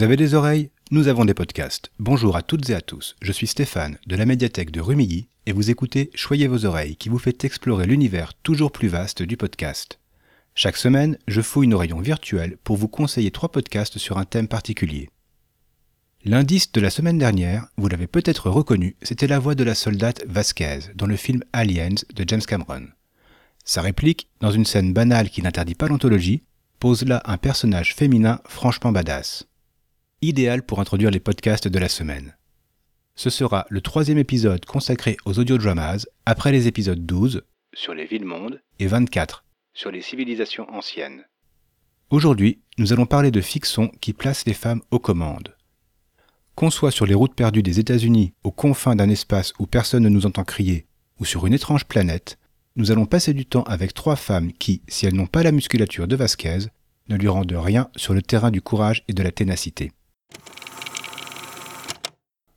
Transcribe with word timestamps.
Vous 0.00 0.04
avez 0.04 0.16
des 0.16 0.32
oreilles 0.32 0.70
Nous 0.90 1.08
avons 1.08 1.26
des 1.26 1.34
podcasts. 1.34 1.90
Bonjour 1.98 2.34
à 2.34 2.40
toutes 2.40 2.70
et 2.70 2.74
à 2.74 2.80
tous, 2.80 3.16
je 3.20 3.32
suis 3.32 3.46
Stéphane 3.46 3.98
de 4.06 4.16
la 4.16 4.24
médiathèque 4.24 4.70
de 4.70 4.80
Rumilly 4.80 5.28
et 5.44 5.52
vous 5.52 5.70
écoutez 5.70 6.08
Choyez 6.14 6.48
vos 6.48 6.64
oreilles 6.64 6.96
qui 6.96 7.10
vous 7.10 7.18
fait 7.18 7.44
explorer 7.44 7.84
l'univers 7.84 8.32
toujours 8.32 8.72
plus 8.72 8.88
vaste 8.88 9.20
du 9.20 9.36
podcast. 9.36 10.00
Chaque 10.54 10.78
semaine, 10.78 11.18
je 11.28 11.42
fouille 11.42 11.68
nos 11.68 11.76
rayons 11.76 12.00
virtuels 12.00 12.56
pour 12.64 12.78
vous 12.78 12.88
conseiller 12.88 13.30
trois 13.30 13.50
podcasts 13.50 13.98
sur 13.98 14.16
un 14.16 14.24
thème 14.24 14.48
particulier. 14.48 15.10
L'indice 16.24 16.72
de 16.72 16.80
la 16.80 16.88
semaine 16.88 17.18
dernière, 17.18 17.66
vous 17.76 17.88
l'avez 17.88 18.06
peut-être 18.06 18.48
reconnu, 18.48 18.96
c'était 19.02 19.26
la 19.26 19.38
voix 19.38 19.54
de 19.54 19.64
la 19.64 19.74
soldate 19.74 20.24
Vasquez 20.26 20.78
dans 20.94 21.06
le 21.06 21.16
film 21.16 21.44
Aliens 21.52 22.06
de 22.14 22.24
James 22.26 22.40
Cameron. 22.40 22.86
Sa 23.66 23.82
réplique, 23.82 24.30
dans 24.40 24.50
une 24.50 24.64
scène 24.64 24.94
banale 24.94 25.28
qui 25.28 25.42
n'interdit 25.42 25.74
pas 25.74 25.88
l'anthologie, 25.88 26.42
pose 26.78 27.04
là 27.04 27.20
un 27.26 27.36
personnage 27.36 27.94
féminin 27.94 28.40
franchement 28.46 28.92
badass 28.92 29.44
idéal 30.22 30.62
pour 30.62 30.80
introduire 30.80 31.10
les 31.10 31.20
podcasts 31.20 31.68
de 31.68 31.78
la 31.78 31.88
semaine. 31.88 32.36
Ce 33.14 33.30
sera 33.30 33.66
le 33.68 33.80
troisième 33.80 34.18
épisode 34.18 34.64
consacré 34.64 35.16
aux 35.24 35.38
audiodramas, 35.38 36.06
après 36.26 36.52
les 36.52 36.66
épisodes 36.68 37.04
12 37.04 37.42
sur 37.74 37.94
les 37.94 38.06
villes-mondes 38.06 38.60
et 38.78 38.86
24 38.86 39.44
sur 39.74 39.90
les 39.90 40.02
civilisations 40.02 40.68
anciennes. 40.70 41.24
Aujourd'hui, 42.10 42.60
nous 42.78 42.92
allons 42.92 43.06
parler 43.06 43.30
de 43.30 43.40
fiction 43.40 43.88
qui 44.00 44.12
place 44.12 44.44
les 44.46 44.54
femmes 44.54 44.82
aux 44.90 44.98
commandes. 44.98 45.56
Qu'on 46.54 46.70
soit 46.70 46.90
sur 46.90 47.06
les 47.06 47.14
routes 47.14 47.34
perdues 47.34 47.62
des 47.62 47.78
États-Unis, 47.78 48.34
aux 48.42 48.50
confins 48.50 48.96
d'un 48.96 49.08
espace 49.08 49.52
où 49.58 49.66
personne 49.66 50.02
ne 50.02 50.08
nous 50.08 50.26
entend 50.26 50.44
crier, 50.44 50.86
ou 51.20 51.24
sur 51.24 51.46
une 51.46 51.54
étrange 51.54 51.84
planète, 51.86 52.38
nous 52.76 52.90
allons 52.90 53.06
passer 53.06 53.32
du 53.32 53.46
temps 53.46 53.62
avec 53.62 53.94
trois 53.94 54.16
femmes 54.16 54.52
qui, 54.52 54.82
si 54.88 55.06
elles 55.06 55.14
n'ont 55.14 55.26
pas 55.26 55.42
la 55.42 55.52
musculature 55.52 56.08
de 56.08 56.16
Vasquez, 56.16 56.66
ne 57.08 57.16
lui 57.16 57.28
rendent 57.28 57.52
rien 57.52 57.88
sur 57.96 58.14
le 58.14 58.22
terrain 58.22 58.50
du 58.50 58.60
courage 58.60 59.04
et 59.08 59.12
de 59.12 59.22
la 59.22 59.32
ténacité. 59.32 59.92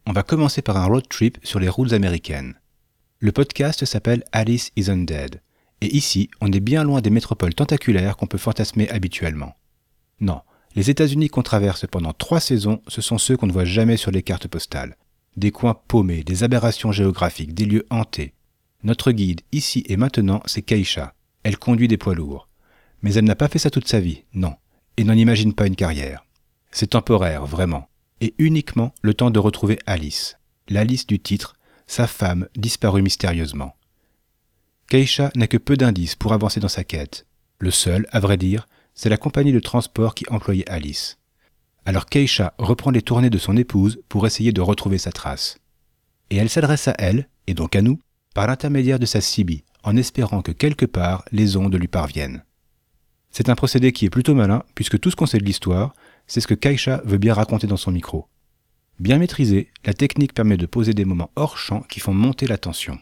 On 0.06 0.12
va 0.12 0.24
commencer 0.24 0.62
par 0.62 0.76
un 0.76 0.86
road 0.86 1.08
trip 1.08 1.38
sur 1.44 1.62
les 1.62 1.70
routes 1.70 1.94
américaines. 1.94 2.56
Le 3.20 3.32
podcast 3.32 3.86
s'appelle 3.86 4.26
Alice 4.34 4.72
Isn't 4.76 5.06
Dead, 5.06 5.42
et 5.80 5.96
ici, 5.96 6.30
on 6.42 6.52
est 6.52 6.60
bien 6.60 6.84
loin 6.84 7.00
des 7.00 7.10
métropoles 7.10 7.54
tentaculaires 7.54 8.18
qu'on 8.18 8.28
peut 8.28 8.38
fantasmer 8.38 8.90
habituellement. 8.90 9.56
Non, 10.20 10.42
les 10.76 10.90
États-Unis 10.90 11.30
qu'on 11.30 11.42
traverse 11.42 11.88
pendant 11.88 12.12
trois 12.12 12.42
saisons, 12.42 12.82
ce 12.90 13.02
sont 13.02 13.18
ceux 13.18 13.38
qu'on 13.38 13.48
ne 13.48 13.54
voit 13.54 13.64
jamais 13.64 13.96
sur 13.96 14.12
les 14.12 14.24
cartes 14.24 14.50
postales. 14.50 14.98
Des 15.38 15.52
coins 15.52 15.80
paumés, 15.88 16.26
des 16.26 16.44
aberrations 16.44 16.92
géographiques, 16.92 17.54
des 17.54 17.66
lieux 17.66 17.86
hantés. 17.90 18.34
Notre 18.84 19.14
guide, 19.14 19.40
ici 19.54 19.86
et 19.88 19.96
maintenant, 19.96 20.44
c'est 20.46 20.64
Keisha. 20.64 21.14
Elle 21.44 21.58
conduit 21.58 21.88
des 21.88 21.98
poids 21.98 22.14
lourds. 22.14 22.50
Mais 23.04 23.14
elle 23.14 23.26
n'a 23.26 23.36
pas 23.36 23.48
fait 23.48 23.60
ça 23.60 23.70
toute 23.70 23.88
sa 23.88 24.02
vie, 24.02 24.26
non, 24.34 24.56
et 24.98 25.06
n'en 25.06 25.14
imagine 25.14 25.54
pas 25.54 25.68
une 25.68 25.78
carrière. 25.78 26.26
C'est 26.72 26.88
temporaire, 26.88 27.46
vraiment 27.46 27.88
et 28.24 28.34
uniquement 28.38 28.96
le 29.02 29.14
temps 29.14 29.32
de 29.32 29.40
retrouver 29.40 29.78
Alice, 29.86 30.38
l'Alice 30.70 31.06
du 31.06 31.20
titre, 31.20 31.56
sa 31.88 32.08
femme 32.08 32.48
disparue 32.56 33.02
mystérieusement. 33.02 33.76
Keisha 34.88 35.30
n'a 35.36 35.48
que 35.48 35.58
peu 35.58 35.76
d'indices 35.76 36.16
pour 36.16 36.32
avancer 36.32 36.62
dans 36.62 36.70
sa 36.70 36.86
quête. 36.86 37.26
Le 37.60 37.70
seul, 37.70 38.08
à 38.12 38.22
vrai 38.22 38.38
dire, 38.38 38.70
c'est 38.96 39.10
la 39.10 39.18
compagnie 39.18 39.52
de 39.52 39.60
transport 39.60 40.16
qui 40.16 40.24
employait 40.30 40.70
Alice. 40.70 41.18
Alors 41.86 42.06
Keisha 42.06 42.54
reprend 42.58 42.92
les 42.92 43.02
tournées 43.02 43.30
de 43.30 43.38
son 43.38 43.58
épouse 43.58 44.02
pour 44.08 44.26
essayer 44.26 44.54
de 44.54 44.62
retrouver 44.62 45.00
sa 45.00 45.12
trace. 45.12 45.58
Et 46.30 46.38
elle 46.38 46.50
s'adresse 46.50 46.88
à 46.88 46.96
elle, 47.00 47.28
et 47.48 47.54
donc 47.54 47.76
à 47.76 47.82
nous, 47.82 48.00
par 48.34 48.48
l'intermédiaire 48.48 49.00
de 49.00 49.06
sa 49.06 49.20
CB, 49.20 49.66
en 49.84 49.98
espérant 49.98 50.42
que 50.42 50.54
quelque 50.54 50.86
part 50.86 51.26
les 51.34 51.58
ondes 51.58 51.76
lui 51.76 51.90
parviennent. 51.90 52.46
C'est 53.32 53.50
un 53.50 53.56
procédé 53.56 53.92
qui 53.92 54.06
est 54.06 54.10
plutôt 54.10 54.34
malin, 54.34 54.64
puisque 54.76 54.98
tout 54.98 55.12
ce 55.12 55.18
qu'on 55.18 55.26
sait 55.26 55.40
de 55.40 55.44
l'histoire, 55.44 55.94
c'est 56.28 56.42
ce 56.42 56.48
que 56.48 56.54
Kaisha 56.54 57.02
veut 57.06 57.18
bien 57.18 57.34
raconter 57.34 57.68
dans 57.68 57.78
son 57.78 57.92
micro. 57.92 58.28
Bien 59.00 59.18
maîtrisée, 59.18 59.72
la 59.86 59.94
technique 59.94 60.34
permet 60.34 60.58
de 60.58 60.66
poser 60.66 60.94
des 60.94 61.06
moments 61.06 61.32
hors 61.36 61.58
champ 61.58 61.82
qui 61.82 62.00
font 62.00 62.14
monter 62.14 62.48
la 62.48 62.58
tension. 62.58 63.00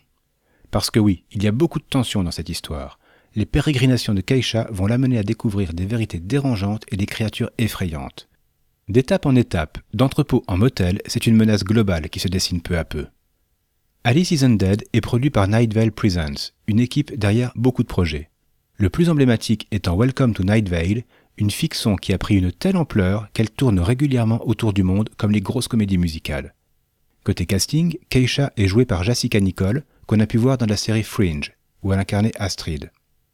Parce 0.71 0.89
que 0.89 0.99
oui, 0.99 1.25
il 1.31 1.43
y 1.43 1.47
a 1.47 1.51
beaucoup 1.51 1.79
de 1.79 1.85
tension 1.85 2.23
dans 2.23 2.31
cette 2.31 2.49
histoire. 2.49 2.97
Les 3.35 3.45
pérégrinations 3.45 4.13
de 4.13 4.21
Kaisha 4.21 4.67
vont 4.71 4.87
l'amener 4.87 5.17
à 5.17 5.23
découvrir 5.23 5.73
des 5.73 5.85
vérités 5.85 6.19
dérangeantes 6.19 6.85
et 6.89 6.97
des 6.97 7.05
créatures 7.05 7.51
effrayantes. 7.57 8.29
D'étape 8.87 9.25
en 9.25 9.35
étape, 9.35 9.77
d'entrepôt 9.93 10.43
en 10.47 10.57
motel, 10.57 11.01
c'est 11.05 11.27
une 11.27 11.35
menace 11.35 11.63
globale 11.63 12.09
qui 12.09 12.19
se 12.19 12.27
dessine 12.27 12.61
peu 12.61 12.77
à 12.77 12.83
peu. 12.83 13.07
Alice 14.03 14.31
Isn't 14.31 14.57
Dead 14.57 14.83
est 14.93 15.01
produit 15.01 15.29
par 15.29 15.47
Night 15.47 15.73
Vale 15.73 15.91
Presents, 15.91 16.53
une 16.67 16.79
équipe 16.79 17.17
derrière 17.17 17.51
beaucoup 17.55 17.83
de 17.83 17.87
projets. 17.87 18.31
Le 18.77 18.89
plus 18.89 19.09
emblématique 19.09 19.67
étant 19.71 19.95
Welcome 19.95 20.33
to 20.33 20.43
Night 20.43 20.67
Vale, 20.67 21.03
une 21.37 21.51
fiction 21.51 21.95
qui 21.95 22.13
a 22.13 22.17
pris 22.17 22.37
une 22.37 22.51
telle 22.51 22.77
ampleur 22.77 23.27
qu'elle 23.33 23.49
tourne 23.49 23.79
régulièrement 23.79 24.45
autour 24.47 24.73
du 24.73 24.83
monde 24.83 25.09
comme 25.17 25.31
les 25.31 25.41
grosses 25.41 25.67
comédies 25.67 25.97
musicales. 25.97 26.53
Côté 27.23 27.45
casting, 27.45 27.97
Keisha 28.09 28.51
est 28.57 28.67
jouée 28.67 28.85
par 28.85 29.03
Jessica 29.03 29.39
Nicole, 29.39 29.83
qu'on 30.07 30.19
a 30.19 30.27
pu 30.27 30.37
voir 30.37 30.57
dans 30.57 30.65
la 30.65 30.77
série 30.77 31.03
Fringe, 31.03 31.53
où 31.83 31.93
elle 31.93 31.99
incarnait 31.99 32.31
Astrid. 32.39 32.91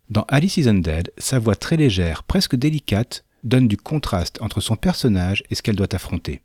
Dans 0.09 0.25
Alice 0.29 0.57
Isn't 0.57 0.81
Dead, 0.81 1.11
sa 1.17 1.39
voix 1.39 1.55
très 1.55 1.77
légère, 1.77 2.23
presque 2.23 2.55
délicate, 2.55 3.25
donne 3.43 3.67
du 3.67 3.77
contraste 3.77 4.41
entre 4.41 4.61
son 4.61 4.75
personnage 4.75 5.43
et 5.49 5.55
ce 5.55 5.61
qu'elle 5.61 5.75
doit 5.75 5.93
affronter. 5.93 6.41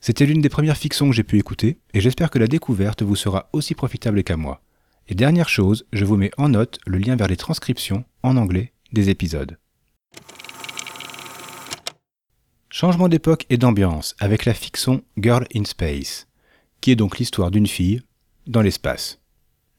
C'était 0.00 0.26
l'une 0.26 0.40
des 0.40 0.48
premières 0.48 0.76
fictions 0.76 1.08
que 1.08 1.16
j'ai 1.16 1.24
pu 1.24 1.38
écouter, 1.38 1.78
et 1.92 2.00
j'espère 2.00 2.30
que 2.30 2.38
la 2.38 2.46
découverte 2.46 3.02
vous 3.02 3.16
sera 3.16 3.48
aussi 3.52 3.74
profitable 3.74 4.22
qu'à 4.22 4.36
moi. 4.36 4.62
Et 5.08 5.14
dernière 5.14 5.48
chose, 5.48 5.86
je 5.92 6.04
vous 6.04 6.16
mets 6.16 6.30
en 6.36 6.50
note 6.50 6.78
le 6.86 6.98
lien 6.98 7.16
vers 7.16 7.28
les 7.28 7.36
transcriptions, 7.36 8.04
en 8.22 8.36
anglais, 8.36 8.72
des 8.92 9.10
épisodes. 9.10 9.58
Changement 12.80 13.08
d'époque 13.08 13.44
et 13.50 13.56
d'ambiance 13.56 14.14
avec 14.20 14.44
la 14.44 14.54
fiction 14.54 15.02
Girl 15.18 15.48
in 15.52 15.64
Space, 15.64 16.28
qui 16.80 16.92
est 16.92 16.94
donc 16.94 17.18
l'histoire 17.18 17.50
d'une 17.50 17.66
fille 17.66 18.02
dans 18.46 18.62
l'espace. 18.62 19.18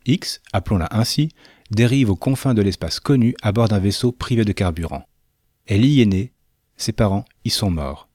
X, 0.06 0.42
appelons-la 0.52 0.90
ainsi, 0.92 1.30
dérive 1.72 2.10
aux 2.10 2.18
confins 2.18 2.54
de 2.54 2.62
l'espace 2.62 3.00
connu 3.00 3.36
à 3.42 3.54
bord 3.54 3.70
d'un 3.70 3.80
vaisseau 3.80 4.12
privé 4.12 4.44
de 4.44 4.52
carburant. 4.52 5.06
Elle 5.66 5.86
y 5.86 6.02
est 6.02 6.06
née, 6.06 6.34
ses 6.76 6.92
parents 6.92 7.24
y 7.46 7.50
sont 7.52 7.72
morts. 7.72 8.10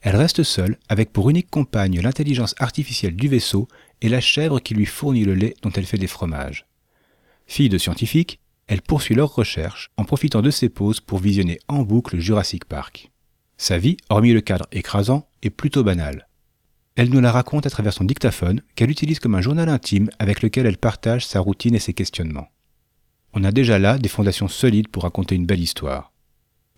Elle 0.00 0.16
reste 0.16 0.44
seule 0.44 0.78
avec 0.88 1.12
pour 1.12 1.28
unique 1.28 1.50
compagne 1.50 2.00
l'intelligence 2.00 2.54
artificielle 2.58 3.16
du 3.16 3.28
vaisseau 3.28 3.68
et 4.00 4.08
la 4.08 4.22
chèvre 4.22 4.60
qui 4.60 4.72
lui 4.72 4.86
fournit 4.86 5.26
le 5.26 5.34
lait 5.34 5.56
dont 5.60 5.72
elle 5.72 5.84
fait 5.84 5.98
des 5.98 6.06
fromages. 6.06 6.64
Fille 7.46 7.68
de 7.68 7.76
scientifique, 7.76 8.40
elle 8.66 8.80
poursuit 8.80 9.14
leurs 9.14 9.34
recherches 9.34 9.90
en 9.98 10.04
profitant 10.04 10.40
de 10.40 10.50
ses 10.50 10.70
pauses 10.70 11.00
pour 11.00 11.18
visionner 11.18 11.58
en 11.68 11.82
boucle 11.82 12.18
Jurassic 12.18 12.64
Park. 12.64 13.10
Sa 13.56 13.78
vie, 13.78 13.96
hormis 14.10 14.32
le 14.32 14.40
cadre 14.40 14.66
écrasant, 14.70 15.28
est 15.42 15.50
plutôt 15.50 15.82
banale. 15.82 16.28
Elle 16.94 17.10
nous 17.10 17.20
la 17.20 17.32
raconte 17.32 17.66
à 17.66 17.70
travers 17.70 17.92
son 17.92 18.04
dictaphone, 18.04 18.62
qu'elle 18.74 18.90
utilise 18.90 19.18
comme 19.18 19.34
un 19.34 19.40
journal 19.40 19.68
intime 19.68 20.10
avec 20.18 20.42
lequel 20.42 20.66
elle 20.66 20.78
partage 20.78 21.26
sa 21.26 21.40
routine 21.40 21.74
et 21.74 21.80
ses 21.80 21.94
questionnements. 21.94 22.48
On 23.32 23.44
a 23.44 23.52
déjà 23.52 23.78
là 23.78 23.98
des 23.98 24.08
fondations 24.08 24.48
solides 24.48 24.88
pour 24.88 25.02
raconter 25.02 25.34
une 25.34 25.46
belle 25.46 25.60
histoire. 25.60 26.12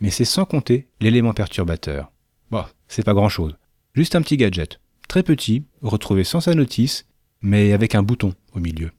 Mais 0.01 0.11
c'est 0.11 0.25
sans 0.25 0.45
compter 0.45 0.89
l'élément 1.01 1.33
perturbateur. 1.33 2.13
Bon, 2.51 2.65
c'est 2.89 3.05
pas 3.05 3.15
grand 3.15 3.29
chose. 3.29 3.57
Juste 3.95 4.17
un 4.17 4.23
petit 4.23 4.37
gadget. 4.37 4.81
Très 5.09 5.23
petit, 5.23 5.65
retrouvé 5.83 6.25
sans 6.25 6.41
sa 6.41 6.55
notice, 6.55 7.07
mais 7.41 7.73
avec 7.73 7.95
un 7.95 8.03
bouton 8.03 8.35
au 8.55 8.61
milieu. 8.61 8.91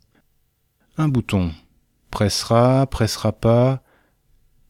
Un 0.98 1.08
bouton. 1.08 1.52
Pressera, 2.12 2.88
pressera 2.88 3.32
pas. 3.32 3.84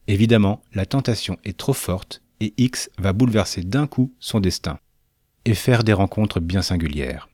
Évidemment, 0.06 0.62
la 0.74 0.86
tentation 0.86 1.38
est 1.44 1.56
trop 1.56 1.72
forte 1.72 2.22
et 2.40 2.54
X 2.56 2.90
va 2.98 3.12
bouleverser 3.12 3.62
d'un 3.62 3.86
coup 3.86 4.12
son 4.18 4.40
destin 4.40 4.78
et 5.44 5.54
faire 5.54 5.84
des 5.84 5.92
rencontres 5.92 6.40
bien 6.40 6.62
singulières. 6.62 7.28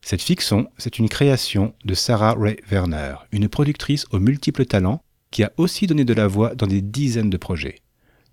Cette 0.00 0.22
fiction, 0.22 0.68
c'est 0.78 0.98
une 0.98 1.08
création 1.08 1.74
de 1.84 1.94
Sarah 1.94 2.34
Ray 2.34 2.56
Werner, 2.70 3.14
une 3.30 3.48
productrice 3.48 4.06
aux 4.10 4.18
multiples 4.18 4.66
talents 4.66 5.02
qui 5.30 5.44
a 5.44 5.52
aussi 5.56 5.86
donné 5.86 6.04
de 6.04 6.14
la 6.14 6.26
voix 6.26 6.54
dans 6.54 6.66
des 6.66 6.82
dizaines 6.82 7.30
de 7.30 7.36
projets. 7.36 7.76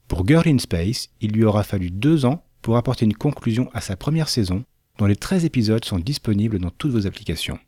Pour 0.07 0.27
Girl 0.27 0.47
in 0.47 0.57
Space, 0.57 1.09
il 1.21 1.31
lui 1.31 1.43
aura 1.43 1.63
fallu 1.63 1.91
deux 1.91 2.25
ans 2.25 2.43
pour 2.61 2.75
apporter 2.75 3.05
une 3.05 3.13
conclusion 3.13 3.69
à 3.73 3.81
sa 3.81 3.95
première 3.95 4.29
saison, 4.29 4.63
dont 4.97 5.05
les 5.05 5.15
13 5.15 5.45
épisodes 5.45 5.85
sont 5.85 5.99
disponibles 5.99 6.59
dans 6.59 6.71
toutes 6.71 6.91
vos 6.91 7.07
applications. 7.07 7.59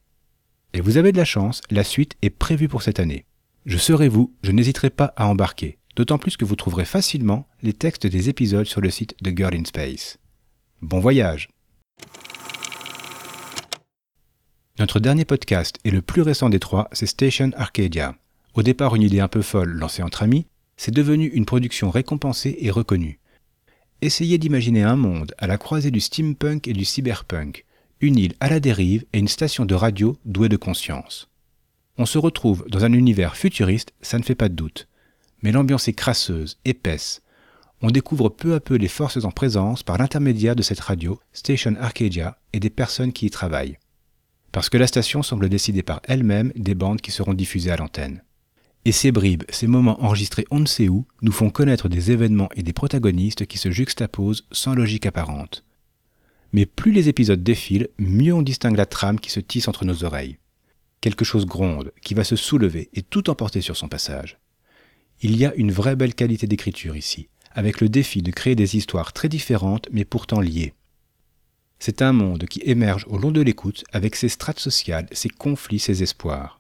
Et 0.74 0.82
vous 0.82 0.98
avez 0.98 1.12
de 1.12 1.18
la 1.18 1.26
chance, 1.26 1.62
la 1.70 1.84
suite 1.84 2.16
est 2.22 2.30
prévue 2.30 2.68
pour 2.68 2.82
cette 2.82 3.00
année. 3.00 3.26
Je 3.66 3.78
serai 3.78 4.10
vous, 4.10 4.34
je 4.44 4.52
n'hésiterai 4.52 4.90
pas 4.90 5.14
à 5.16 5.28
embarquer 5.28 5.78
d'autant 5.96 6.18
plus 6.18 6.38
que 6.38 6.46
vous 6.46 6.56
trouverez 6.56 6.86
facilement 6.86 7.48
les 7.62 7.74
textes 7.74 8.08
des 8.08 8.30
épisodes 8.30 8.66
sur 8.66 8.82
le 8.82 8.90
site 8.90 9.16
de 9.22 9.32
Girl 9.32 9.56
in 9.56 9.66
Space. 9.66 10.18
Bon 10.82 11.00
voyage 11.00 11.50
Notre 14.80 15.00
dernier 15.00 15.26
podcast 15.26 15.78
et 15.84 15.92
le 15.92 16.02
plus 16.02 16.22
récent 16.22 16.50
des 16.50 16.60
trois, 16.60 16.88
c'est 16.92 17.06
Station 17.06 17.52
Arcadia. 17.56 18.16
Au 18.54 18.64
départ 18.64 18.96
une 18.96 19.04
idée 19.04 19.20
un 19.20 19.28
peu 19.28 19.42
folle 19.42 19.72
lancée 19.72 20.02
entre 20.02 20.24
amis, 20.24 20.48
c'est 20.78 20.94
devenu 20.94 21.28
une 21.28 21.46
production 21.46 21.92
récompensée 21.92 22.58
et 22.60 22.72
reconnue. 22.72 23.20
Essayez 24.02 24.40
d'imaginer 24.40 24.82
un 24.82 24.96
monde 24.96 25.34
à 25.38 25.46
la 25.46 25.58
croisée 25.58 25.92
du 25.92 26.00
steampunk 26.00 26.68
et 26.68 26.74
du 26.74 26.86
cyberpunk, 26.86 27.66
une 28.00 28.18
île 28.18 28.34
à 28.40 28.50
la 28.50 28.60
dérive 28.60 29.06
et 29.14 29.20
une 29.20 29.28
station 29.28 29.66
de 29.66 29.76
radio 29.76 30.18
douée 30.26 30.50
de 30.50 30.58
conscience. 30.58 31.30
On 31.98 32.08
se 32.08 32.18
retrouve 32.18 32.66
dans 32.68 32.84
un 32.84 32.94
univers 32.94 33.36
futuriste, 33.36 33.94
ça 34.02 34.18
ne 34.18 34.24
fait 34.24 34.34
pas 34.34 34.50
de 34.50 34.56
doute 34.56 34.88
mais 35.42 35.52
l'ambiance 35.52 35.88
est 35.88 35.94
crasseuse, 35.94 36.58
épaisse. 36.66 37.22
on 37.82 37.90
découvre 37.90 38.30
peu 38.30 38.54
à 38.54 38.60
peu 38.60 38.76
les 38.76 38.88
forces 38.88 39.24
en 39.24 39.32
présence 39.32 39.84
par 39.84 39.98
l'intermédiaire 39.98 40.56
de 40.56 40.62
cette 40.62 40.80
radio, 40.80 41.20
Station 41.34 41.76
Arcadia, 41.80 42.38
et 42.54 42.60
des 42.60 42.70
personnes 42.70 43.12
qui 43.12 43.26
y 43.26 43.30
travaillent. 43.32 43.78
Parce 44.52 44.70
que 44.70 44.78
la 44.78 44.88
station 44.88 45.24
semble 45.24 45.50
décider 45.50 45.82
par 45.82 46.02
elle-même 46.04 46.52
des 46.56 46.76
bandes 46.76 47.02
qui 47.02 47.12
seront 47.12 47.34
diffusées 47.34 47.72
à 47.72 47.78
l'antenne. 47.78 48.22
Et 48.84 48.92
ces 48.92 49.12
bribes, 49.12 49.44
ces 49.50 49.68
moments 49.68 50.04
enregistrés 50.04 50.46
on 50.52 50.60
ne 50.60 50.66
sait 50.66 50.90
où, 50.90 51.06
nous 51.22 51.32
font 51.32 51.50
connaître 51.50 51.88
des 51.88 52.12
événements 52.12 52.50
et 52.56 52.64
des 52.64 52.74
protagonistes 52.74 53.46
qui 53.46 53.58
se 53.58 53.72
juxtaposent 53.72 54.48
sans 54.52 54.74
logique 54.74 55.06
apparente. 55.06 55.64
Mais 56.54 56.66
plus 56.66 56.92
les 56.92 57.08
épisodes 57.08 57.44
défilent, 57.44 57.88
mieux 57.98 58.34
on 58.34 58.42
distingue 58.42 58.76
la 58.76 58.86
trame 58.86 59.20
qui 59.20 59.30
se 59.30 59.40
tisse 59.40 59.68
entre 59.68 59.86
nos 59.86 60.04
oreilles. 60.04 60.38
Quelque 61.00 61.26
chose 61.26 61.46
gronde, 61.46 61.94
qui 62.02 62.14
va 62.14 62.24
se 62.24 62.36
soulever 62.36 62.90
et 62.94 63.04
tout 63.04 63.30
emporter 63.30 63.62
sur 63.62 63.78
son 63.78 63.88
passage. 63.88 64.38
Il 65.24 65.38
y 65.38 65.46
a 65.46 65.54
une 65.56 65.72
vraie 65.72 65.96
belle 65.96 66.16
qualité 66.16 66.48
d'écriture 66.48 66.96
ici, 66.96 67.30
avec 67.52 67.80
le 67.80 67.90
défi 67.90 68.24
de 68.24 68.32
créer 68.32 68.56
des 68.56 68.76
histoires 68.76 69.14
très 69.14 69.30
différentes 69.30 69.88
mais 69.92 70.04
pourtant 70.04 70.42
liées. 70.42 70.74
C'est 71.78 72.02
un 72.02 72.12
monde 72.12 72.46
qui 72.46 72.62
émerge 72.64 73.06
au 73.08 73.18
long 73.18 73.32
de 73.32 73.42
l'écoute 73.42 73.84
avec 73.92 74.16
ses 74.16 74.30
strates 74.30 74.60
sociales, 74.60 75.08
ses 75.12 75.30
conflits, 75.30 75.80
ses 75.80 76.02
espoirs, 76.02 76.60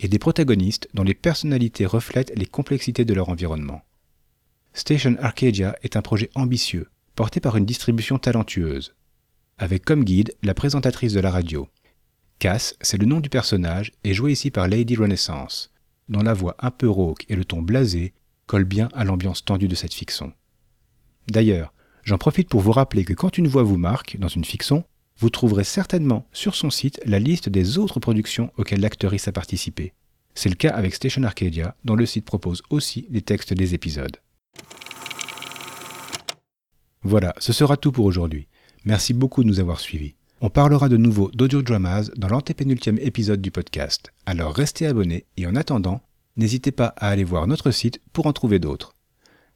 et 0.00 0.08
des 0.08 0.18
protagonistes 0.18 0.88
dont 0.94 1.04
les 1.04 1.14
personnalités 1.14 1.86
reflètent 1.86 2.32
les 2.36 2.46
complexités 2.46 3.04
de 3.04 3.14
leur 3.14 3.28
environnement. 3.28 3.82
Station 4.72 5.16
Arcadia 5.20 5.76
est 5.82 5.96
un 5.96 6.02
projet 6.02 6.30
ambitieux, 6.34 6.88
porté 7.14 7.40
par 7.40 7.56
une 7.56 7.66
distribution 7.66 8.18
talentueuse, 8.18 8.94
avec 9.58 9.84
comme 9.84 10.04
guide 10.04 10.34
la 10.42 10.54
présentatrice 10.54 11.12
de 11.12 11.20
la 11.20 11.30
radio. 11.30 11.68
Cass, 12.40 12.76
c'est 12.80 12.98
le 12.98 13.06
nom 13.06 13.20
du 13.20 13.30
personnage, 13.30 13.92
et 14.04 14.12
joué 14.12 14.32
ici 14.32 14.50
par 14.50 14.68
Lady 14.68 14.96
Renaissance, 14.96 15.72
dont 16.08 16.22
la 16.22 16.34
voix 16.34 16.56
un 16.58 16.70
peu 16.70 16.88
rauque 16.88 17.24
et 17.28 17.36
le 17.36 17.44
ton 17.44 17.62
blasé 17.62 18.14
colle 18.46 18.64
bien 18.64 18.88
à 18.94 19.04
l'ambiance 19.04 19.44
tendue 19.44 19.68
de 19.68 19.74
cette 19.74 19.94
fiction. 19.94 20.32
D'ailleurs, 21.28 21.72
j'en 22.04 22.18
profite 22.18 22.48
pour 22.48 22.60
vous 22.60 22.72
rappeler 22.72 23.04
que 23.04 23.12
quand 23.12 23.38
une 23.38 23.48
voix 23.48 23.64
vous 23.64 23.78
marque 23.78 24.16
dans 24.18 24.28
une 24.28 24.44
fiction, 24.44 24.84
vous 25.18 25.30
trouverez 25.30 25.64
certainement 25.64 26.26
sur 26.32 26.54
son 26.54 26.70
site 26.70 27.00
la 27.04 27.18
liste 27.18 27.48
des 27.48 27.78
autres 27.78 28.00
productions 28.00 28.52
auxquelles 28.56 28.80
l'actrice 28.80 29.28
a 29.28 29.32
participé. 29.32 29.94
C'est 30.34 30.50
le 30.50 30.54
cas 30.54 30.70
avec 30.70 30.94
Station 30.94 31.22
Arcadia, 31.22 31.74
dont 31.84 31.96
le 31.96 32.04
site 32.04 32.26
propose 32.26 32.62
aussi 32.68 33.06
les 33.10 33.22
textes 33.22 33.54
des 33.54 33.74
épisodes. 33.74 34.18
Voilà, 37.02 37.34
ce 37.38 37.52
sera 37.52 37.76
tout 37.76 37.92
pour 37.92 38.04
aujourd'hui. 38.04 38.46
Merci 38.84 39.14
beaucoup 39.14 39.42
de 39.42 39.48
nous 39.48 39.60
avoir 39.60 39.80
suivis. 39.80 40.14
On 40.46 40.48
parlera 40.48 40.88
de 40.88 40.96
nouveau 40.96 41.28
d'audiodramas 41.34 42.08
dans 42.14 42.28
l'antépénultième 42.28 43.00
épisode 43.00 43.42
du 43.42 43.50
podcast. 43.50 44.12
Alors 44.26 44.54
restez 44.54 44.86
abonnés 44.86 45.24
et 45.36 45.44
en 45.44 45.56
attendant, 45.56 46.02
n'hésitez 46.36 46.70
pas 46.70 46.94
à 46.98 47.08
aller 47.08 47.24
voir 47.24 47.48
notre 47.48 47.72
site 47.72 48.00
pour 48.12 48.28
en 48.28 48.32
trouver 48.32 48.60
d'autres. 48.60 48.94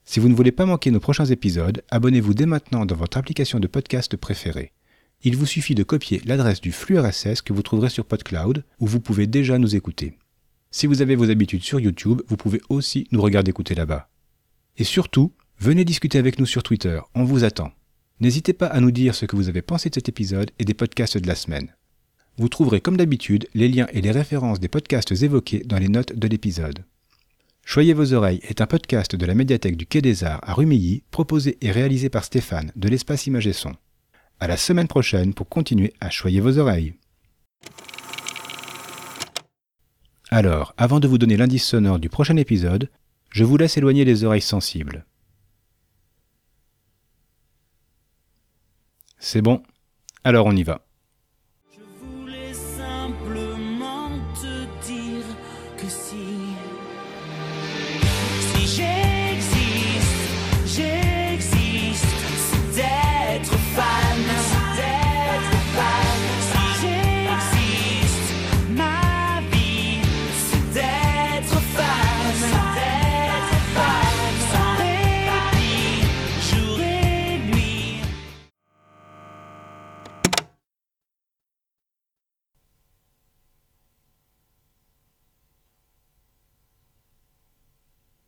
Si 0.03 0.19
vous 0.19 0.27
ne 0.27 0.35
voulez 0.35 0.51
pas 0.51 0.65
manquer 0.65 0.91
nos 0.91 0.99
prochains 0.99 1.27
épisodes, 1.27 1.81
abonnez-vous 1.91 2.33
dès 2.33 2.45
maintenant 2.45 2.85
dans 2.85 2.97
votre 2.97 3.15
application 3.15 3.61
de 3.61 3.67
podcast 3.67 4.17
préférée. 4.17 4.73
Il 5.23 5.37
vous 5.37 5.45
suffit 5.45 5.75
de 5.75 5.83
copier 5.83 6.21
l'adresse 6.25 6.59
du 6.59 6.73
flux 6.73 6.99
RSS 6.99 7.41
que 7.41 7.53
vous 7.53 7.63
trouverez 7.63 7.89
sur 7.89 8.03
PodCloud, 8.03 8.65
où 8.81 8.85
vous 8.85 8.99
pouvez 8.99 9.27
déjà 9.27 9.57
nous 9.57 9.77
écouter. 9.77 10.17
Si 10.71 10.87
vous 10.87 11.01
avez 11.01 11.15
vos 11.15 11.31
habitudes 11.31 11.63
sur 11.63 11.79
YouTube, 11.79 12.21
vous 12.27 12.35
pouvez 12.35 12.61
aussi 12.67 13.07
nous 13.13 13.21
regarder 13.21 13.51
écouter 13.51 13.75
là-bas. 13.75 14.09
Et 14.75 14.83
surtout, 14.83 15.31
venez 15.57 15.85
discuter 15.85 16.17
avec 16.17 16.37
nous 16.37 16.45
sur 16.45 16.63
Twitter, 16.63 16.99
on 17.15 17.23
vous 17.23 17.45
attend. 17.45 17.71
N'hésitez 18.21 18.53
pas 18.53 18.67
à 18.67 18.79
nous 18.79 18.91
dire 18.91 19.15
ce 19.15 19.25
que 19.25 19.35
vous 19.35 19.49
avez 19.49 19.63
pensé 19.63 19.89
de 19.89 19.95
cet 19.95 20.07
épisode 20.07 20.51
et 20.59 20.63
des 20.63 20.75
podcasts 20.75 21.17
de 21.17 21.27
la 21.27 21.33
semaine. 21.33 21.73
Vous 22.37 22.49
trouverez 22.49 22.79
comme 22.79 22.95
d'habitude 22.95 23.47
les 23.55 23.67
liens 23.67 23.87
et 23.93 24.01
les 24.01 24.11
références 24.11 24.59
des 24.59 24.67
podcasts 24.67 25.11
évoqués 25.11 25.63
dans 25.65 25.79
les 25.79 25.89
notes 25.89 26.13
de 26.13 26.27
l'épisode. 26.27 26.85
Choyez 27.65 27.93
vos 27.93 28.13
oreilles 28.13 28.39
est 28.43 28.61
un 28.61 28.67
podcast 28.67 29.15
de 29.15 29.25
la 29.25 29.33
médiathèque 29.33 29.75
du 29.75 29.87
Quai 29.87 30.03
des 30.03 30.23
Arts 30.23 30.39
à 30.43 30.53
Rumilly, 30.53 31.01
proposé 31.09 31.57
et 31.61 31.71
réalisé 31.71 32.09
par 32.09 32.23
Stéphane 32.23 32.71
de 32.75 32.89
l'espace 32.89 33.25
Image 33.25 33.47
et 33.47 33.53
Son. 33.53 33.73
À 34.39 34.47
la 34.47 34.57
semaine 34.57 34.87
prochaine 34.87 35.33
pour 35.33 35.49
continuer 35.49 35.91
à 35.99 36.11
choyer 36.11 36.41
vos 36.41 36.59
oreilles. 36.59 36.93
Alors, 40.29 40.75
avant 40.77 40.99
de 40.99 41.07
vous 41.07 41.17
donner 41.17 41.37
l'indice 41.37 41.65
sonore 41.65 41.97
du 41.97 42.09
prochain 42.09 42.37
épisode, 42.37 42.89
je 43.31 43.43
vous 43.43 43.57
laisse 43.57 43.77
éloigner 43.77 44.05
les 44.05 44.23
oreilles 44.23 44.41
sensibles. 44.41 45.05
C'est 49.23 49.43
bon, 49.43 49.61
alors 50.23 50.47
on 50.47 50.55
y 50.55 50.63
va. 50.63 50.81